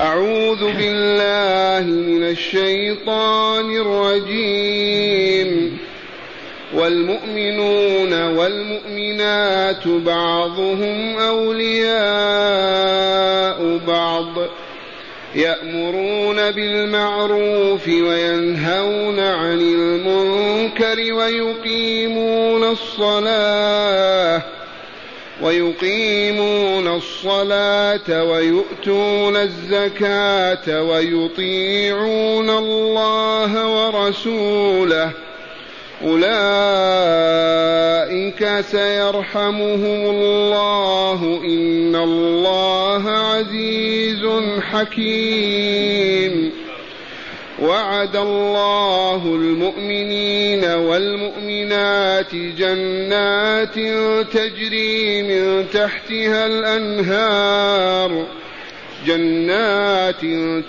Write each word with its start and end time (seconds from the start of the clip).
أعوذ 0.00 0.72
بالله 0.72 1.86
من 1.86 2.24
الشيطان 2.24 3.76
الرجيم. 3.76 5.78
والمؤمنون 6.74 8.36
والمؤمنات 8.36 9.88
بعضهم 9.88 11.18
أولياء 11.18 11.98
بعض 13.86 14.34
يأمرون 15.34 16.50
بالمعروف 16.50 17.88
وينهون 17.88 19.20
عن 19.20 19.60
المنكر 19.60 21.14
ويقيمون 21.14 22.64
الصلاة 22.64 24.42
ويقيمون 25.42 26.96
الصلاة 26.96 28.24
ويؤتون 28.24 29.36
الزكاة 29.36 30.82
ويطيعون 30.82 32.50
الله 32.50 33.68
ورسوله. 33.68 35.10
أولئك 36.04 36.30
سيرحمهم 38.60 40.10
الله. 40.10 41.40
إن 41.44 41.96
الله 41.96 43.10
عزيز 43.10 44.26
حكيم. 44.60 46.57
وعد 47.62 48.16
الله 48.16 49.22
المؤمنين 49.24 50.64
والمؤمنات 50.64 52.34
جنات 52.34 53.74
تجري 54.32 55.22
من 55.22 55.66
تحتها 55.70 56.46
الأنهار. 56.46 58.26
جنات 59.06 60.20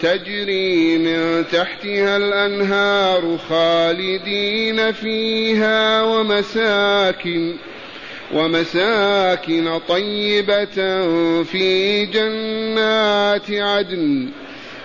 تجري 0.02 0.98
من 0.98 1.48
تحتها 1.52 2.18
الأنهار 2.18 3.38
خالدين 3.50 4.92
فيها 4.92 6.04
ومساكن 6.04 7.56
ومساكن 8.34 9.80
طيبة 9.88 10.76
في 11.44 12.06
جنات 12.06 13.52
عدن. 13.52 14.30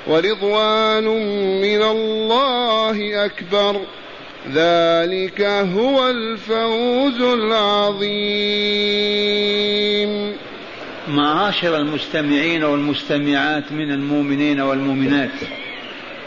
ورضوان 0.06 1.04
من 1.60 1.82
الله 1.82 3.24
أكبر. 3.24 3.80
ذلك 4.52 5.40
هو 5.76 6.10
الفوز 6.10 7.20
العظيم. 7.20 8.84
معاشر 11.08 11.76
المستمعين 11.76 12.64
والمستمعات 12.64 13.72
من 13.72 13.90
المؤمنين 13.90 14.60
والمؤمنات 14.60 15.30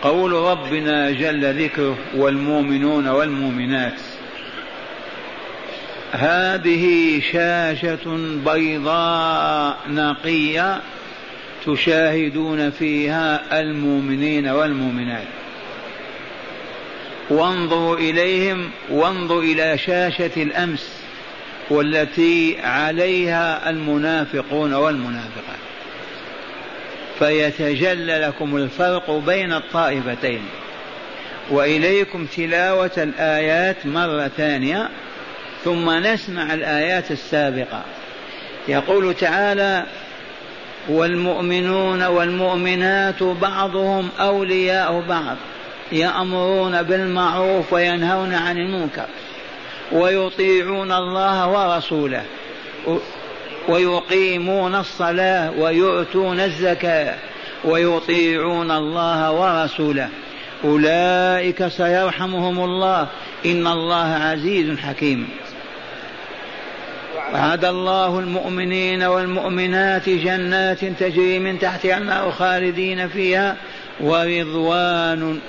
قول 0.02 0.31
ربنا 0.31 1.12
جل 1.12 1.64
ذكره 1.64 1.97
والمؤمنون 2.16 3.08
والمؤمنات 3.08 4.00
هذه 6.12 7.19
شاشة 7.31 8.17
بيضاء 8.45 9.78
نقية 9.89 10.81
تشاهدون 11.68 12.70
فيها 12.70 13.60
المؤمنين 13.60 14.48
والمؤمنات. 14.48 15.28
وانظروا 17.30 17.98
إليهم 17.98 18.72
وانظروا 18.90 19.44
إلى 19.44 19.78
شاشة 19.78 20.32
الأمس 20.38 21.02
والتي 21.70 22.58
عليها 22.64 23.70
المنافقون 23.70 24.74
والمنافقات. 24.74 25.59
فيتجلى 27.20 28.18
لكم 28.18 28.58
الفرق 28.58 29.12
بين 29.12 29.54
الطائفتين. 29.54 30.42
وإليكم 31.50 32.26
تلاوة 32.26 32.92
الآيات 32.98 33.86
مرة 33.86 34.31
ثانية 34.38 34.90
ثم 35.64 35.90
نسمع 35.90 36.53
الآيات 36.53 37.12
السابقة. 37.12 37.84
يقول 38.68 39.14
تعالى 39.14 39.86
والمؤمنون 40.90 42.03
والمؤمنات 42.03 43.24
بعضهم 43.24 44.09
أولياء 44.20 45.03
بعض 45.09 45.36
يأمرون 45.92 46.84
بالمعروف 46.84 47.74
وينهون 47.74 48.34
عن 48.34 48.58
المنكر 48.58 49.06
ويطيعون 49.92 50.92
الله 50.92 51.47
ورسوله 51.47 52.24
ويقيمون 53.68 54.76
الصلاة 54.76 55.52
ويؤتون 55.59 56.40
الزكاة 56.40 57.16
ويطيعون 57.66 58.72
الله 58.72 59.31
ورسوله. 59.31 60.09
أولئك 60.64 61.68
سيرحمهم 61.68 62.64
الله. 62.64 63.08
إن 63.46 63.68
الله 63.68 64.14
عزيز 64.14 64.80
حكيم. 64.80 65.30
وعد 67.34 67.66
الله 67.66 68.20
المؤمنين 68.20 69.04
والمؤمنات 69.04 70.10
جنات 70.10 70.86
تجري 70.86 71.40
من 71.40 71.60
تحتها 71.60 71.98
النار 71.98 72.32
خالدين 72.32 73.08
فيها 73.08 73.56
ورضوان 74.00 75.40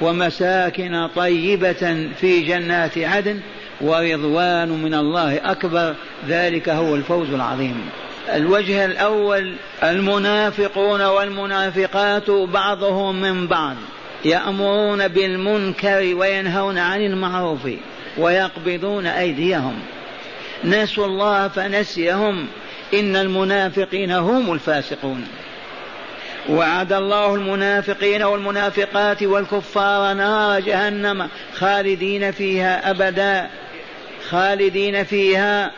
ومساكن 0.00 1.08
طيبة 1.16 2.08
في 2.20 2.40
جنات 2.40 2.98
عدن 2.98 3.40
ورضوان 3.80 4.68
من 4.68 4.94
الله 4.94 5.50
أكبر. 5.50 5.94
ذلك 6.28 6.68
هو 6.68 6.94
الفوز 6.94 7.30
العظيم. 7.30 7.90
الوجه 8.34 8.84
الأول 8.84 9.54
المنافقون 9.82 11.02
والمنافقات 11.02 12.30
بعضهم 12.30 13.20
من 13.20 13.46
بعض 13.46 13.76
يأمرون 14.24 15.08
بالمنكر 15.08 16.14
وينهون 16.14 16.78
عن 16.78 17.00
المعروف 17.00 17.68
ويقبضون 18.18 19.06
أيديهم. 19.06 19.74
نسوا 20.64 21.06
الله 21.06 21.48
فنسيهم. 21.48 22.46
إن 22.94 23.16
المنافقين 23.16 24.10
هم 24.10 24.52
الفاسقون. 24.52 25.28
وعد 26.48 26.92
الله 26.92 27.34
المنافقين 27.34 28.22
والمنافقات 28.22 29.22
والكفار 29.22 30.14
نار 30.14 30.60
جهنم 30.60 31.28
خالدين 31.54 32.32
فيها 32.32 32.90
أبدا. 32.90 33.50
خالدين 34.28 35.04
فيها. 35.04 35.70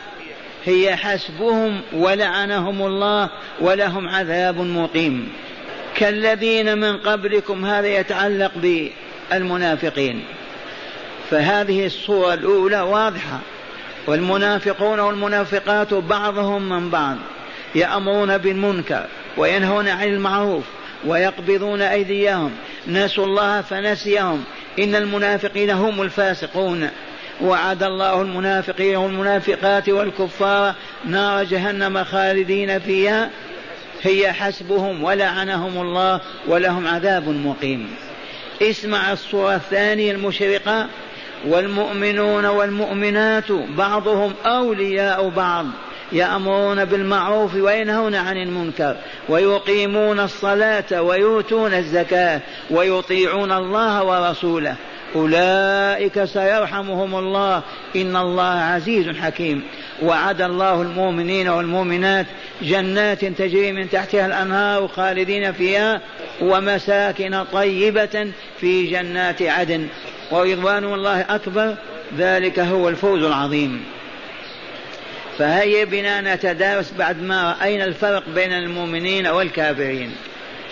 هي 0.65 0.95
حسبهم 0.95 1.81
ولعنهم 1.93 2.81
الله 2.81 3.29
ولهم 3.61 4.09
عذاب 4.09 4.57
مقيم. 4.57 5.29
كالذين 5.95 6.77
من 6.77 6.97
قبلكم 6.97 7.65
هذا 7.65 7.87
يتعلق 7.87 8.51
بالمنافقين. 9.31 10.23
فهذه 11.29 11.85
الصورة 11.85 12.33
الأولى 12.33 12.81
واضحة. 12.81 13.39
والمنافقون 14.07 14.99
والمنافقات 14.99 15.93
بعضهم 15.93 16.69
من 16.69 16.89
بعض 16.89 17.17
يأمرون 17.75 18.37
بالمنكر 18.37 19.05
وينهون 19.37 19.87
عن 19.87 20.07
المعروف 20.07 20.63
ويقبضون 21.05 21.81
أيديهم. 21.81 22.51
نسوا 22.87 23.25
الله 23.25 23.61
فنسيهم. 23.61 24.43
إن 24.79 24.95
المنافقين 24.95 25.69
هم 25.69 26.01
الفاسقون. 26.01 26.89
وعد 27.41 27.83
الله 27.83 28.21
المنافقين 28.21 28.95
والمنافقات 28.95 29.89
والكفار 29.89 30.73
نار 31.05 31.43
جهنم 31.43 32.03
خالدين 32.03 32.79
فيها. 32.79 33.29
هي 34.01 34.33
حسبهم 34.33 35.03
ولعنهم 35.03 35.81
الله 35.81 36.21
ولهم 36.47 36.87
عذاب 36.87 37.29
مقيم. 37.29 37.95
اسمع 38.61 39.11
الصورة 39.11 39.55
الثانية 39.55 40.11
المشرقة. 40.11 40.87
والمؤمنون 41.47 42.45
والمؤمنات 42.45 43.51
بعضهم 43.51 44.33
أولياء 44.45 45.29
بعض 45.29 45.65
يأمرون 46.11 46.85
بالمعروف 46.85 47.55
وينهون 47.55 48.15
عن 48.15 48.37
المنكر 48.37 48.95
ويقيمون 49.29 50.19
الصلاة 50.19 51.01
ويؤتون 51.01 51.73
الزكاة 51.73 52.41
ويطيعون 52.71 53.51
الله 53.51 54.03
ورسوله. 54.03 54.75
أولئك 55.15 56.23
سيرحمهم 56.23 57.15
الله. 57.15 57.61
إن 57.95 58.15
الله 58.15 58.43
عزيز 58.43 59.09
حكيم. 59.09 59.63
وعد 60.03 60.41
الله 60.41 60.81
المؤمنين 60.81 61.47
والمؤمنات 61.47 62.25
جنات 62.61 63.25
تجري 63.25 63.71
من 63.71 63.89
تحتها 63.89 64.25
الأنهار 64.25 64.87
خالدين 64.87 65.53
فيها 65.53 66.01
ومساكن 66.41 67.43
طيبة 67.43 68.31
في 68.59 68.85
جنات 68.85 69.41
عدن. 69.41 69.87
ورضوان 70.31 70.83
الله 70.83 71.21
أكبر 71.21 71.75
ذلك 72.17 72.59
هو 72.59 72.89
الفوز 72.89 73.23
العظيم. 73.23 73.83
فهيا 75.37 75.85
بنا 75.85 76.35
نتدارس 76.35 76.93
بعد 76.99 77.21
ما 77.21 77.51
رأينا 77.51 77.85
الفرق 77.85 78.23
بين 78.35 78.53
المؤمنين 78.53 79.27
والكافرين. 79.27 80.15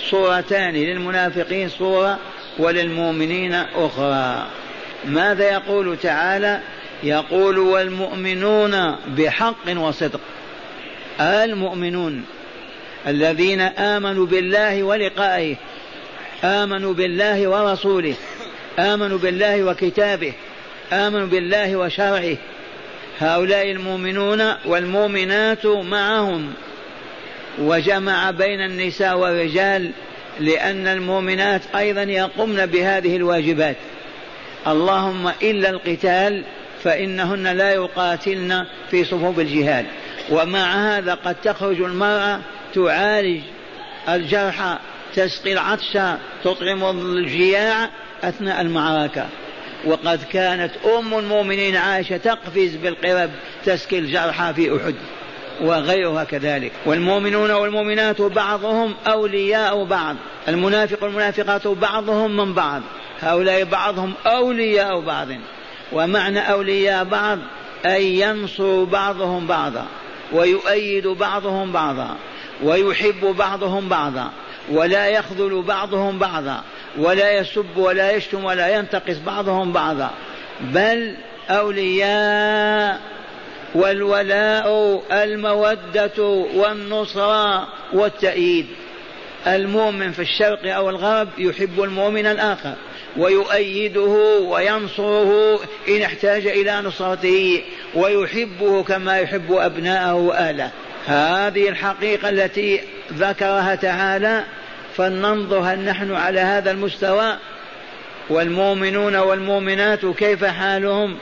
صورتان 0.09 0.73
للمنافقين 0.73 1.69
صورة 1.69 2.19
وللمؤمنين 2.59 3.53
أخرى. 3.75 4.47
ماذا 5.05 5.51
يقول 5.51 5.97
تعالى؟ 5.97 6.59
يقول 7.03 7.57
والمؤمنون 7.57 8.95
بحق 9.07 9.77
وصدق. 9.77 10.19
المؤمنون 11.19 12.25
الذين 13.07 13.61
آمنوا 13.61 14.25
بالله 14.25 14.83
ولقائه 14.83 15.55
آمنوا 16.43 16.93
بالله 16.93 17.47
ورسوله 17.47 18.15
آمنوا 18.79 19.17
بالله 19.17 19.63
وكتابه 19.63 20.33
آمنوا 20.93 21.27
بالله 21.27 21.75
وشرعه. 21.75 22.37
هؤلاء 23.19 23.71
المؤمنون 23.71 24.53
والمؤمنات 24.65 25.65
معهم. 25.65 26.53
وجمع 27.59 28.31
بين 28.31 28.61
النساء 28.61 29.17
والرجال 29.17 29.91
لأن 30.39 30.87
المؤمنات 30.87 31.61
أيضا 31.75 32.03
يقمن 32.03 32.65
بهذه 32.65 33.15
الواجبات. 33.15 33.75
اللهم 34.67 35.31
إلا 35.41 35.69
القتال 35.69 36.43
فإنهن 36.83 37.47
لا 37.47 37.73
يقاتلن 37.73 38.65
في 38.91 39.05
صفوف 39.05 39.39
الجهاد. 39.39 39.85
ومع 40.29 40.97
هذا 40.97 41.13
قد 41.13 41.35
تخرج 41.43 41.81
المرأة 41.81 42.39
تعالج 42.75 43.41
الجرحى 44.09 44.77
تسقي 45.15 45.53
العطش 45.53 45.97
تطعم 46.43 46.99
الجياع 46.99 47.89
أثناء 48.23 48.61
المعركة. 48.61 49.25
وقد 49.85 50.23
كانت 50.23 50.71
أم 50.97 51.17
المؤمنين 51.17 51.75
عائشة 51.75 52.17
تقفز 52.17 52.75
بالقرب 52.75 53.29
تسقي 53.65 53.99
الجرحى 53.99 54.53
في 54.53 54.75
أحد 54.75 54.95
وغيرها 55.61 56.23
كذلك. 56.23 56.71
والمؤمنون 56.85 57.51
والمؤمنات 57.51 58.21
بعضهم 58.21 58.93
أولياء 59.07 59.83
بعض. 59.83 60.15
المنافق 60.47 61.03
والمنافقات 61.03 61.67
بعضهم 61.67 62.37
من 62.37 62.53
بعض. 62.53 62.81
هؤلاء 63.21 63.63
بعضهم 63.63 64.13
أولياء 64.25 64.99
بعض. 64.99 65.27
ومعنى 65.91 66.51
أولياء 66.51 67.03
بعض 67.03 67.39
أي 67.85 68.19
ينصر 68.19 68.83
بعضهم 68.83 69.47
بعضا 69.47 69.85
ويؤيد 70.31 71.07
بعضهم 71.07 71.71
بعضا 71.71 72.15
ويحب 72.63 73.35
بعضهم 73.37 73.89
بعضا 73.89 74.31
ولا 74.69 75.07
يخذل 75.07 75.61
بعضهم 75.61 76.19
بعضا 76.19 76.63
ولا 76.97 77.31
يسب 77.31 77.77
ولا 77.77 78.11
يشتم 78.11 78.45
ولا 78.45 78.75
ينتقص 78.75 79.17
بعضهم 79.25 79.71
بعضا. 79.71 80.11
بل 80.61 81.15
أولياء 81.49 82.99
والولاء 83.75 85.01
المودة 85.11 86.23
والنصرة 86.55 87.67
والتأييد. 87.93 88.67
المؤمن 89.47 90.11
في 90.11 90.21
الشرق 90.21 90.75
أو 90.75 90.89
الغرب 90.89 91.27
يحب 91.37 91.81
المؤمن 91.83 92.25
الآخر 92.25 92.73
ويؤيده 93.17 94.39
وينصره 94.41 95.59
إن 95.89 96.01
احتاج 96.01 96.47
إلى 96.47 96.81
نصرته 96.81 97.63
ويحبه 97.95 98.83
كما 98.83 99.19
يحب 99.19 99.51
أبناءه 99.51 100.13
وأهله. 100.13 100.71
هذه 101.05 101.69
الحقيقة 101.69 102.29
التي 102.29 102.81
ذكرها 103.13 103.75
تعالى 103.75 104.43
فلننظر 104.97 105.59
هل 105.59 105.79
نحن 105.79 106.15
على 106.15 106.39
هذا 106.39 106.71
المستوى. 106.71 107.37
والمؤمنون 108.29 109.15
والمؤمنات 109.15 110.05
كيف 110.05 110.45
حالهم؟ 110.45 111.15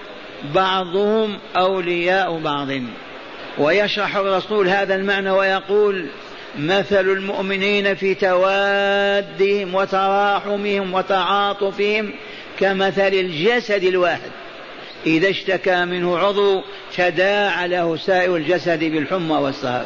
بعضهم 0.55 1.37
أولياء 1.55 2.39
بعض. 2.39 2.67
ويشرح 3.57 4.15
الرسول 4.15 4.67
هذا 4.67 4.95
المعنى 4.95 5.31
ويقول 5.31 6.05
مثل 6.59 7.09
المؤمنين 7.09 7.95
في 7.95 8.15
توادهم 8.15 9.75
وتراحمهم 9.75 10.93
وتعاطفهم 10.93 12.13
كمثل 12.59 13.13
الجسد 13.13 13.83
الواحد. 13.83 14.31
إذا 15.05 15.29
اشتكى 15.29 15.85
منه 15.85 16.17
عضو 16.17 16.61
تداعى 16.97 17.67
له 17.67 17.97
سائر 17.97 18.35
الجسد 18.35 18.79
بالحمى 18.79 19.35
والسهر. 19.35 19.85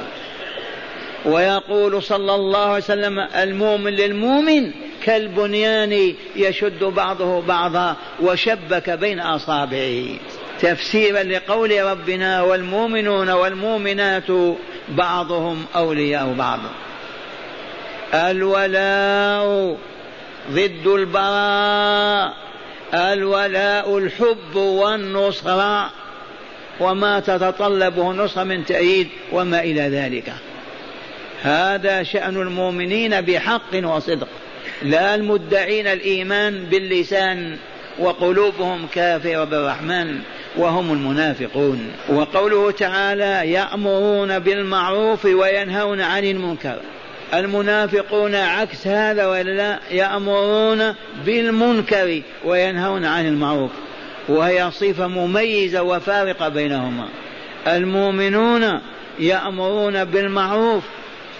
ويقول 1.25 2.03
صلى 2.03 2.35
الله 2.35 2.59
عليه 2.59 2.83
وسلم 2.83 3.19
المؤمن 3.19 3.91
للمؤمن 3.91 4.71
كالبنيان 5.03 6.13
يشد 6.35 6.83
بعضه 6.83 7.41
بعضا 7.41 7.95
وشبك 8.21 8.89
بين 8.89 9.19
أصابعه. 9.19 10.05
تفسيرا 10.61 11.23
لقول 11.23 11.83
ربنا 11.83 12.41
والمؤمنون 12.41 13.29
والمؤمنات 13.29 14.55
بعضهم 14.89 15.65
أولياء 15.75 16.33
بعض. 16.33 16.59
الولاء 18.13 19.77
ضد 20.51 20.87
البراء. 20.87 22.33
الولاء 22.93 23.97
الحب 23.97 24.55
والنصرة 24.55 25.91
وما 26.79 27.19
تتطلبه 27.19 28.11
النصرة 28.11 28.43
من 28.43 28.65
تأييد 28.65 29.07
وما 29.31 29.59
إلى 29.59 29.81
ذلك. 29.81 30.33
هذا 31.43 32.03
شأن 32.03 32.41
المؤمنين 32.41 33.21
بحق 33.21 33.75
وصدق. 33.83 34.27
لا 34.83 35.15
المدعين 35.15 35.87
الإيمان 35.87 36.63
باللسان 36.63 37.57
وقلوبهم 37.99 38.87
كافرة 38.93 39.43
بالرحمن 39.43 40.19
وهم 40.57 40.93
المنافقون. 40.93 41.91
وقوله 42.09 42.71
تعالى 42.71 43.51
يأمرون 43.51 44.39
بالمعروف 44.39 45.25
وينهون 45.25 46.01
عن 46.01 46.23
المنكر. 46.23 46.79
المنافقون 47.33 48.35
عكس 48.35 48.87
هذا 48.87 49.25
ولا 49.25 49.79
يأمرون 49.91 50.93
بالمنكر 51.25 52.21
وينهون 52.45 53.05
عن 53.05 53.27
المعروف. 53.27 53.71
وهي 54.29 54.71
صفة 54.71 55.07
مميزة 55.07 55.83
وفارقة 55.83 56.49
بينهما. 56.49 57.07
المؤمنون 57.67 58.79
يأمرون 59.19 60.03
بالمعروف 60.03 60.83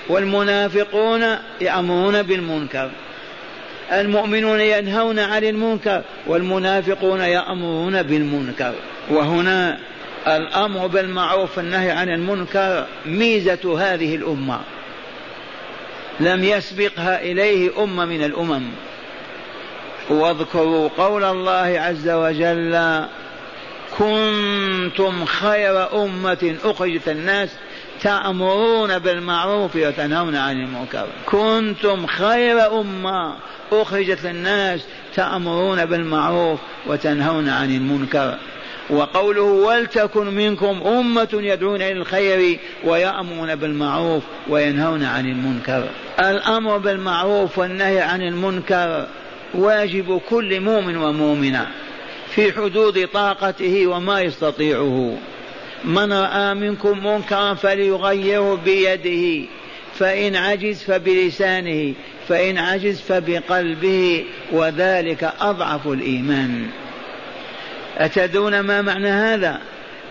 والمنافقون 0.10 1.38
يأمرون 1.62 2.22
بالمنكر. 2.22 2.92
المؤمنون 3.92 4.62
ينهون 4.62 5.20
عن 5.20 5.44
المنكر 5.44 6.02
والمنافقون 6.28 7.20
يأمرون 7.20 8.04
بالمنكر. 8.04 8.74
وهنا 9.10 9.80
الأمر 10.28 10.88
بالمعروف 10.88 11.58
والنهي 11.58 11.92
عن 11.92 12.10
المنكر 12.10 12.86
ميزة 13.06 13.80
هذه 13.80 14.16
الأمة. 14.16 14.60
لم 16.20 16.44
يسبقها 16.44 17.22
إليه 17.22 17.84
أمة 17.84 18.06
من 18.06 18.24
الأمم. 18.24 18.64
واذكروا 20.10 20.90
قول 20.98 21.24
الله 21.24 21.80
عز 21.80 22.10
وجل 22.10 23.06
كنتم 23.98 25.26
خير 25.26 26.04
أمة 26.04 26.56
أخرجت 26.64 27.10
الناس 27.10 27.50
تأمرون 28.04 29.00
بالمعروف 29.00 29.76
وتنهون 29.76 30.36
عن 30.36 30.62
المنكر. 30.62 31.08
كنتم 31.26 32.08
خير 32.08 32.80
أمة 32.82 33.34
أخرجت 33.72 34.24
للناس 34.24 34.82
تأمرون 35.16 35.86
بالمعروف 35.86 36.60
وتنهون 36.88 37.50
عن 37.50 37.76
المنكر. 37.76 38.38
وقوله 38.90 39.42
ولتكن 39.42 40.26
منكم 40.26 40.82
أمة 40.88 41.28
يدعون 41.34 41.76
إلى 41.76 41.92
الخير 41.92 42.60
ويأمرون 42.84 43.56
بالمعروف 43.56 44.24
وينهون 44.50 45.04
عن 45.04 45.26
المنكر. 45.26 45.84
الأمر 46.20 46.78
بالمعروف 46.78 47.58
والنهي 47.58 48.02
عن 48.02 48.22
المنكر 48.22 49.08
واجب 49.54 50.22
كل 50.30 50.60
مؤمن 50.60 50.98
ومؤمنة 50.98 51.68
في 52.36 52.52
حدود 52.52 53.08
طاقته 53.14 53.88
وما 53.88 54.22
يستطيعه. 54.22 55.18
من 55.86 56.14
رأى 56.14 56.54
منكم 56.54 57.08
منكرا 57.08 57.54
فليغيره 57.54 58.56
بيده 58.56 59.48
فإن 59.96 60.36
عجز 60.36 60.84
فبلسانه 60.84 61.94
فإن 62.28 62.58
عجز 62.58 63.02
فبقلبه 63.02 64.26
وذلك 64.52 65.34
أضعف 65.42 65.88
الإيمان. 65.88 66.68
أتدون 67.98 68.60
ما 68.60 68.82
معنى 68.82 69.10
هذا؟ 69.10 69.60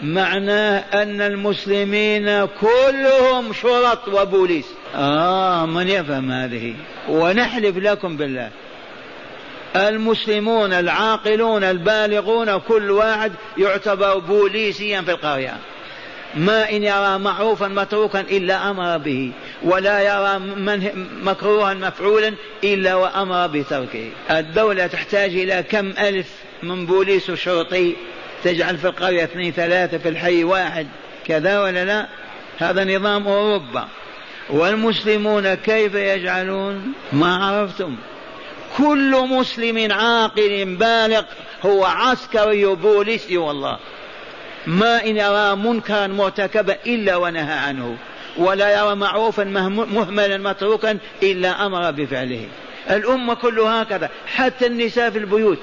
معناه 0.03 0.85
أن 1.03 1.21
المسلمين 1.21 2.47
كلهم 2.47 3.53
شرط 3.53 4.09
وبوليس. 4.09 4.67
آه 4.95 5.67
من 5.67 5.89
يفهم 5.89 6.31
هذه؟ 6.31 6.75
ونحلف 7.09 7.77
لكم 7.77 8.17
بالله. 8.17 8.51
المسلمون 9.77 10.73
العاقلون 10.73 11.65
البالغون 11.65 12.59
كل 12.59 12.91
واحد 12.91 13.33
يعتبر 13.59 14.19
بوليسيا 14.19 15.03
في 15.03 15.11
القرية. 15.11 15.57
ما 16.35 16.71
إن 16.71 16.83
يرى 16.83 17.19
معروفا 17.19 17.69
متروكا 17.69 18.21
إلا 18.21 18.71
أمر 18.71 18.99
به 18.99 19.33
ولا 19.63 20.01
يرى 20.01 20.39
من 20.39 21.09
مكروها 21.23 21.75
مفعولا 21.75 22.35
إلا 22.65 22.95
وأمر 22.95 23.47
بتركه. 23.47 24.11
الدولة 24.31 24.87
تحتاج 24.87 25.31
إلى 25.31 25.65
كم 25.71 25.91
ألف 25.91 26.31
من 26.63 26.87
بوليس 26.87 27.31
وشرطي 27.31 27.97
تجعل 28.45 28.79
في 28.79 28.85
القرية 28.85 29.25
اثنين 29.25 29.53
ثلاثة 29.53 29.99
في 29.99 30.09
الحي 30.09 30.45
واحد 30.45 30.87
كذا 31.27 31.61
ولا 31.61 31.85
لا؟ 31.85 32.07
هذا 32.59 32.85
نظام 32.85 33.27
أوروبا. 33.29 33.89
والمسلمون 34.51 35.55
كيف 35.55 35.95
يجعلون؟ 35.95 36.93
ما 37.13 37.37
عرفتم. 37.37 37.97
كل 38.79 39.27
مسلم 39.29 39.93
عاقل 39.93 40.65
بالغ 40.65 41.23
هو 41.67 41.85
عسكري 41.85 42.67
بوليسي 42.67 43.37
والله. 43.37 43.79
ما 44.67 45.05
إن 45.05 45.17
يرى 45.17 45.57
منكرا 45.57 46.07
مرتكبا 46.07 46.77
إلا 46.87 47.17
ونهى 47.17 47.53
عنه. 47.53 47.97
ولا 48.37 48.81
يرى 48.81 48.95
معروفا 48.95 49.45
مهملا 49.45 50.39
متروكا 50.39 50.99
إلا 51.23 51.67
أمر 51.67 51.91
بفعله. 51.91 52.49
الأمة 52.91 53.35
كلها 53.35 53.83
هكذا 53.83 54.11
حتى 54.27 54.67
النساء 54.67 55.11
في 55.11 55.19
البيوت. 55.19 55.59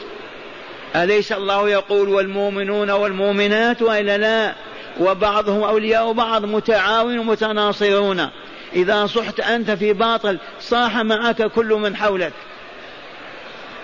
أليس 0.95 1.31
الله 1.31 1.69
يقول 1.69 2.09
والمؤمنون 2.09 2.91
والمؤمنات 2.91 3.81
وإلا 3.81 4.17
لا؟ 4.17 4.53
وبعضهم 4.99 5.63
أولياء 5.63 6.11
بعض 6.11 6.45
متعاون 6.45 7.17
متناصرون 7.17 8.29
إذا 8.75 9.05
صحت 9.05 9.39
أنت 9.39 9.71
في 9.71 9.93
باطل 9.93 10.37
صاح 10.59 10.97
معك 10.97 11.43
كل 11.43 11.73
من 11.73 11.95
حولك. 11.95 12.33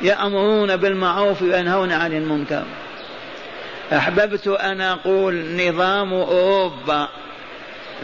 يأمرون 0.02 0.76
بالمعروف 0.76 1.42
وينهون 1.42 1.92
عن 1.92 2.14
المنكر. 2.14 2.64
أحببت 3.94 4.48
أن 4.48 4.82
أقول 4.82 5.46
نظام 5.68 6.14
أوروبا. 6.14 7.08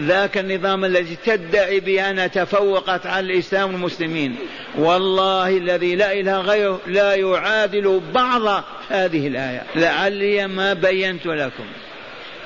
ذاك 0.01 0.37
النظام 0.37 0.85
الذي 0.85 1.17
تدعي 1.25 1.79
بأنها 1.79 2.27
تفوقت 2.27 3.05
على 3.05 3.33
الإسلام 3.33 3.73
والمسلمين. 3.73 4.35
والله 4.77 5.57
الذي 5.57 5.95
لا 5.95 6.13
إله 6.13 6.41
غيره 6.41 6.79
لا 6.87 7.15
يعادل 7.15 8.01
بعض 8.13 8.63
هذه 8.89 9.27
الآية. 9.27 9.63
لعلي 9.75 10.47
ما 10.47 10.73
بينت 10.73 11.25
لكم. 11.25 11.65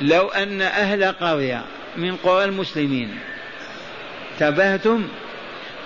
لو 0.01 0.27
أن 0.27 0.61
أهل 0.61 1.03
قرية 1.11 1.61
من 1.97 2.15
قرى 2.15 2.43
المسلمين 2.43 3.19
تبهتم 4.39 5.07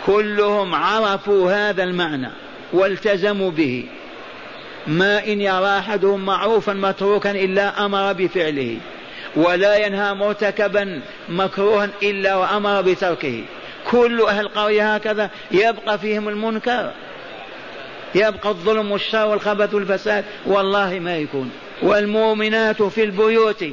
كلهم 0.06 0.76
عرفوا 0.76 1.52
هذا 1.52 1.84
المعنى. 1.84 2.30
والتزموا 2.74 3.52
به. 3.52 3.86
ما 4.88 5.24
إن 5.24 5.42
يرى 5.42 5.78
أحدهم 5.80 6.26
معروفا 6.26 6.74
متروكا 6.74 7.32
إلا 7.32 7.86
أمر 7.86 8.14
بفعله 8.14 8.78
ولا 9.36 9.86
ينهى 9.86 10.14
مرتكبا 10.14 11.02
مكروها 11.30 11.90
إلا 12.04 12.36
وأمر 12.36 12.82
بتركه. 12.82 13.44
كل 13.92 14.22
أهل 14.22 14.46
القرية 14.46 14.96
هكذا 14.96 15.30
يبقى 15.52 16.00
فيهم 16.00 16.30
المنكر. 16.30 16.92
يبقى 18.16 18.50
الظلم 18.50 18.92
والشر 18.92 19.26
والخبث 19.26 19.74
والفساد 19.74 20.26
والله 20.46 21.00
ما 21.00 21.18
يكون. 21.18 21.52
والمؤمنات 21.82 22.84
في 22.84 23.04
البيوت 23.04 23.66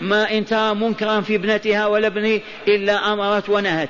ما 0.00 0.30
إن 0.32 0.44
ترى 0.44 0.74
منكرا 0.74 1.20
في 1.20 1.34
ابنتها 1.34 1.86
ولا 1.86 2.06
ابنه 2.06 2.40
إلا 2.68 3.12
أمرت 3.12 3.48
ونهت. 3.48 3.88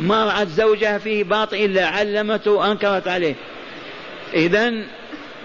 ما 0.00 0.24
رأت 0.24 0.48
زوجها 0.48 0.98
فيه 0.98 1.24
باطل 1.24 1.56
إلا 1.56 1.86
علمته 1.86 2.50
وأنكرت 2.50 3.08
عليه. 3.08 3.34
إذا 4.34 4.72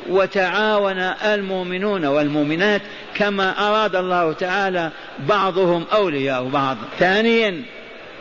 وتعاون 0.10 1.00
المؤمنون 1.26 2.06
والمؤمنات 2.06 2.82
كما 3.16 3.70
أراد 3.70 3.96
الله 3.96 4.34
تعالى 4.34 4.90
بعضهم 5.20 5.86
أولياء 5.94 6.44
بعض. 6.44 6.78
ثانيا 7.00 7.62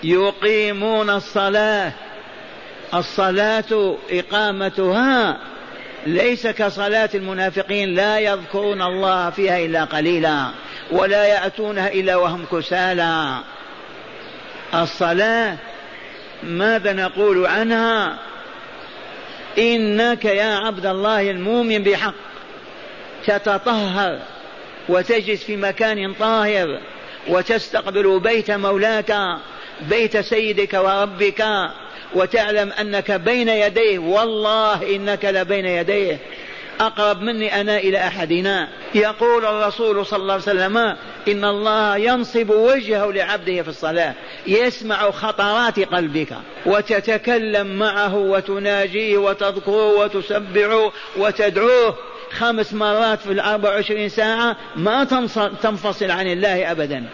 يقيمون 0.05 1.11
الصلاة. 1.11 1.93
الصلاة 2.95 3.97
إقامتها 4.11 5.39
ليس 6.07 6.47
كصلاة 6.47 7.11
المنافقين 7.15 7.95
لا 7.95 8.19
يذكرون 8.19 8.83
الله 8.83 9.31
فيها 9.31 9.59
إلا 9.59 9.85
قليلا 9.85 10.47
ولا 10.91 11.27
يأتونها 11.27 11.93
إلا 11.93 12.17
وهم 12.17 12.45
كسالى. 12.53 13.39
الصلاة 14.75 15.57
ماذا 16.43 16.93
نقول 16.93 17.47
عنها؟ 17.47 18.19
إنك 19.59 20.25
يا 20.25 20.55
عبد 20.57 20.87
الله 20.87 21.31
المؤمن 21.31 21.83
بحق. 21.83 22.15
تتطهر 23.27 24.19
وتجلس 24.89 25.45
في 25.45 25.57
مكان 25.57 26.13
طاهر 26.13 26.81
وتستقبل 27.29 28.21
بيت 28.21 28.51
مولاك 28.51 29.17
بيت 29.81 30.17
سيدك 30.17 30.75
وربك 30.75 31.45
وتعلم 32.15 32.73
أنك 32.73 33.11
بين 33.11 33.49
يديه. 33.49 33.99
والله 33.99 34.97
إنك 34.97 35.25
لبين 35.25 35.67
يديه. 35.67 36.19
أقرب 36.81 37.21
مني 37.21 37.61
أنا 37.61 37.77
إلى 37.79 37.99
أحدنا. 37.99 38.69
يقول 38.95 39.45
الرسول 39.45 40.07
صلى 40.07 40.23
الله 40.23 40.33
عليه 40.33 40.43
وسلم 40.43 40.77
إن 41.29 41.45
الله 41.45 41.97
ينصب 41.97 42.51
وجهه 42.51 43.13
لعبده 43.13 43.63
في 43.63 43.69
الصلاة. 43.69 44.15
يسمع 44.47 45.11
خطرات 45.11 45.81
قلبك 45.81 46.29
وتتكلم 46.67 47.67
معه 47.67 48.17
وتناجيه 48.17 49.19
وتذكره 49.19 49.99
وتسبعه 49.99 50.93
وتدعوه 51.17 51.97
خمس 52.39 52.75
مرات 52.75 53.21
في 53.21 53.33
الأربع 53.33 53.69
وعشرين 53.69 54.09
ساعة 54.09 54.57
ما 54.77 55.05
تنفصل 55.63 56.11
عن 56.11 56.27
الله 56.27 56.71
أبدا. 56.71 57.05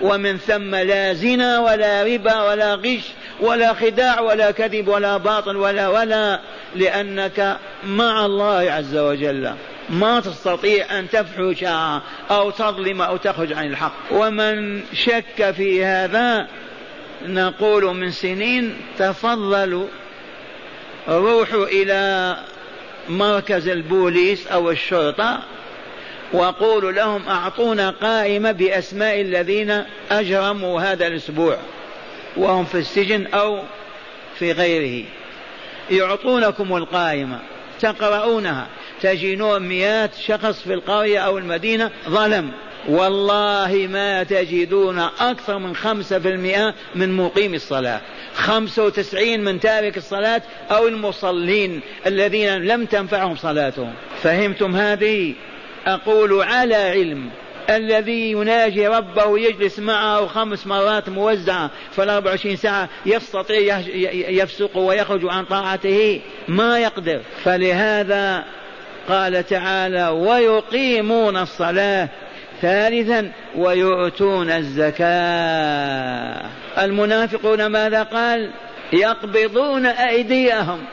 ومن 0.00 0.36
ثم 0.38 0.74
لا 0.74 1.12
زنا 1.12 1.58
ولا 1.58 2.02
ربا 2.02 2.42
ولا 2.42 2.74
غش 2.74 3.04
ولا 3.40 3.74
خداع 3.74 4.20
ولا 4.20 4.50
كذب 4.50 4.88
ولا 4.88 5.16
باطل 5.16 5.56
ولا 5.56 5.88
ولا 5.88 6.40
لأنك 6.74 7.58
مع 7.86 8.26
الله 8.26 8.72
عز 8.72 8.96
وجل. 8.96 9.54
ما 9.90 10.20
تستطيع 10.20 10.98
أن 10.98 11.10
تفحش 11.10 11.64
أو 12.30 12.50
تظلم 12.50 13.02
أو 13.02 13.16
تخرج 13.16 13.52
عن 13.52 13.66
الحق. 13.66 13.94
ومن 14.10 14.82
شك 14.92 15.50
في 15.56 15.84
هذا 15.84 16.48
نقول 17.26 17.84
من 17.96 18.10
سنين 18.10 18.76
تفضلوا 18.98 19.86
روحوا 21.08 21.66
إلى 21.66 22.36
مركز 23.08 23.68
البوليس 23.68 24.46
أو 24.46 24.70
الشرطة 24.70 25.42
وقولوا 26.32 26.92
لهم 26.92 27.28
أعطونا 27.28 27.90
قائمة 27.90 28.52
بأسماء 28.52 29.20
الذين 29.20 29.84
أجرموا 30.10 30.80
هذا 30.80 31.06
الأسبوع. 31.06 31.56
وهم 32.36 32.64
في 32.64 32.78
السجن 32.78 33.26
أو 33.26 33.62
في 34.38 34.52
غيره. 34.52 35.04
يعطونكم 35.90 36.76
القائمة 36.76 37.38
تقرؤونها 37.80 38.66
تجدون 39.00 39.62
مئات 39.68 40.14
شخص 40.14 40.62
في 40.62 40.74
القرية 40.74 41.18
أو 41.18 41.38
المدينة 41.38 41.90
ظلم. 42.08 42.50
والله 42.88 43.88
ما 43.90 44.22
تجدون 44.22 44.98
أكثر 44.98 45.58
من 45.58 45.76
خمسة 45.76 46.18
في 46.18 46.28
المئة 46.28 46.74
من 46.94 47.16
مقيم 47.16 47.54
الصلاة. 47.54 48.00
خمسة 48.34 48.84
وتسعين 48.84 49.44
من 49.44 49.60
تارك 49.60 49.96
الصلاة 49.96 50.42
أو 50.70 50.88
المصلين 50.88 51.80
الذين 52.06 52.54
لم 52.54 52.84
تنفعهم 52.84 53.36
صلاتهم. 53.36 53.94
فهمتم 54.22 54.76
هذه؟ 54.76 55.34
أقول 55.86 56.42
على 56.42 56.74
علم 56.74 57.30
الذي 57.70 58.30
يناجي 58.30 58.88
ربه 58.88 59.38
يجلس 59.38 59.78
معه 59.78 60.26
خمس 60.26 60.66
مرات 60.66 61.08
موزعة 61.08 61.70
في 61.92 62.02
الأربع 62.02 62.30
وعشرين 62.30 62.56
ساعة 62.56 62.88
يستطيع 63.06 63.78
يفسق 64.28 64.76
ويخرج 64.76 65.20
عن 65.24 65.44
طاعته 65.44 66.20
ما 66.48 66.78
يقدر. 66.78 67.20
فلهذا 67.44 68.44
قال 69.08 69.46
تعالى 69.46 70.08
ويقيمون 70.08 71.36
الصلاة 71.36 72.08
ثالثا 72.62 73.32
ويؤتون 73.56 74.50
الزكاة. 74.50 76.40
المنافقون 76.78 77.66
ماذا 77.66 78.02
قال؟ 78.02 78.50
يقبضون 78.92 79.86
أيديهم. 79.86 80.84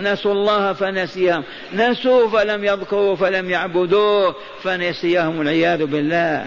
نسوا 0.00 0.32
الله 0.32 0.72
فنسيهم. 0.72 1.44
نسوا 1.72 2.28
فلم 2.28 2.64
يذكروا 2.64 3.16
فلم 3.16 3.50
يعبدوه 3.50 4.34
فنسيهم 4.62 5.38
والعياذ 5.38 5.84
بالله. 5.84 6.46